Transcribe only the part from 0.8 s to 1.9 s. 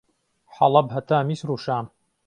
ههتا میسر و شام